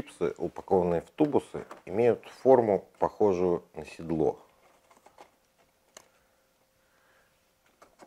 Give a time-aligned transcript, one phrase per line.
[0.00, 4.38] чипсы, упакованные в тубусы, имеют форму, похожую на седло.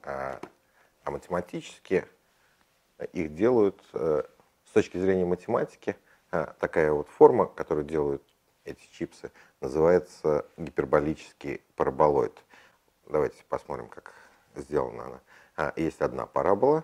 [0.04, 0.39] А,
[1.04, 2.05] а математически
[3.11, 4.23] их делают, э,
[4.66, 5.95] с точки зрения математики,
[6.32, 8.23] а, такая вот форма, которую делают
[8.66, 9.32] эти чипсы,
[9.62, 12.38] называется гиперболический параболоид.
[13.07, 14.14] Давайте посмотрим, как
[14.55, 15.20] сделана она.
[15.57, 16.84] А, есть одна парабола,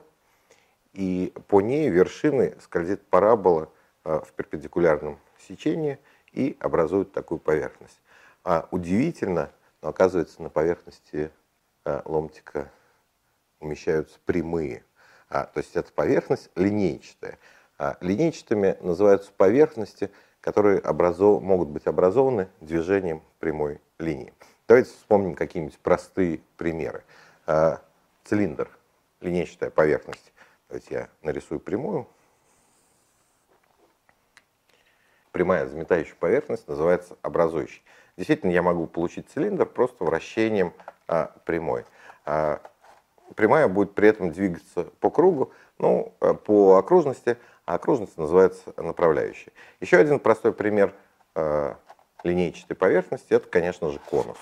[0.93, 3.71] и по ней вершины скользит парабола
[4.17, 5.99] в перпендикулярном сечении
[6.31, 8.01] и образует такую поверхность.
[8.43, 9.51] А удивительно,
[9.81, 11.31] но оказывается на поверхности
[11.85, 12.71] а, ломтика
[13.59, 14.83] умещаются прямые.
[15.29, 17.37] А, то есть эта поверхность линейчатая.
[17.77, 21.41] А, линейчатыми называются поверхности, которые образов...
[21.41, 24.33] могут быть образованы движением прямой линии.
[24.67, 27.03] Давайте вспомним какие-нибудь простые примеры.
[27.45, 27.81] А,
[28.23, 28.69] цилиндр,
[29.21, 30.33] линейчатая поверхность.
[30.67, 32.07] Давайте я нарисую прямую.
[35.31, 37.83] Прямая взметающая поверхность называется образующей.
[38.17, 40.73] Действительно, я могу получить цилиндр просто вращением
[41.07, 41.85] а, прямой.
[42.25, 42.59] А,
[43.35, 49.53] прямая будет при этом двигаться по кругу, ну, а, по окружности, а окружность называется направляющей.
[49.79, 50.93] Еще один простой пример
[51.35, 51.77] а,
[52.23, 54.37] линейчатой поверхности– это, конечно же, конус.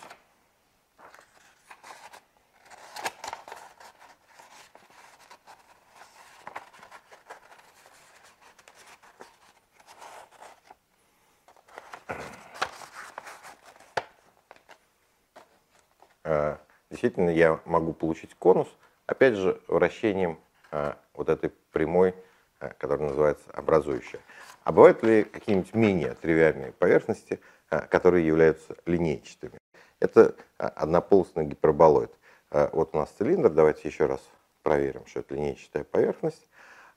[16.23, 16.59] А,
[16.89, 18.67] действительно, я могу получить конус,
[19.05, 20.39] опять же, вращением
[20.71, 22.13] а, вот этой прямой,
[22.59, 24.19] а, которая называется образующая.
[24.63, 29.57] А бывают ли какие-нибудь менее тривиальные поверхности, которые являются линейчатыми?
[29.99, 32.11] Это однополосный гиперболоид.
[32.51, 34.19] Вот у нас цилиндр, давайте еще раз
[34.63, 36.49] проверим, что это линейчатая поверхность.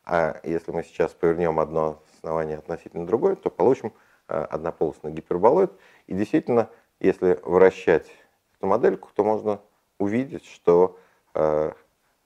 [0.04, 3.92] А если мы сейчас повернем одно основание относительно другое, то получим
[4.26, 5.70] однополосный гиперболоид.
[6.08, 6.68] И действительно,
[6.98, 8.10] если вращать
[8.58, 9.60] эту модельку, то можно
[10.00, 10.98] увидеть, что
[11.34, 11.72] э,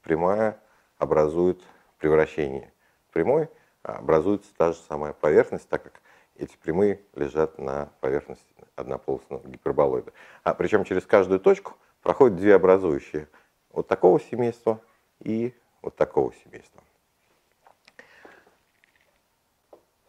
[0.03, 0.59] прямая
[0.97, 1.61] образует
[1.99, 2.73] превращение
[3.13, 3.51] прямой,
[3.83, 6.01] образуется та же самая поверхность, так как
[6.37, 8.47] эти прямые лежат на поверхности
[8.77, 10.13] однополосного гиперболоида.
[10.45, 13.29] А причем через каждую точку проходят две образующие.
[13.71, 14.81] Вот такого семейства
[15.19, 15.53] и
[15.83, 16.83] вот такого семейства.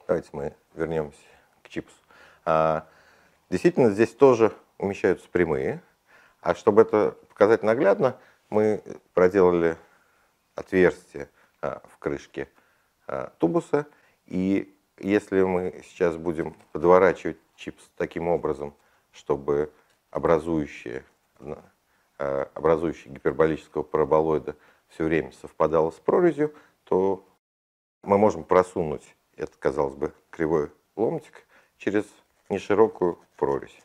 [0.08, 1.18] Давайте мы вернемся
[1.64, 1.96] к чипсу.
[2.44, 2.88] А,
[3.50, 5.82] действительно, здесь тоже умещаются прямые.
[6.42, 8.18] А чтобы это показать наглядно,
[8.50, 8.82] мы
[9.14, 9.78] проделали
[10.56, 11.30] отверстие
[11.62, 12.48] а, в крышке
[13.08, 13.86] а, тубуса.
[14.26, 18.74] И если мы сейчас будем подворачивать чипс таким образом,
[19.12, 19.70] чтобы
[20.12, 21.04] образующее,
[22.18, 24.56] а, образующее гиперболического параболоида
[24.88, 27.28] все время совпадало с прорезью, то
[28.02, 31.46] мы можем просунуть этот, казалось бы, кривой ломтик
[31.80, 32.06] через
[32.48, 33.78] неширокую прорезь.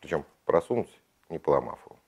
[0.00, 1.99] причем просунуть, не поломав его.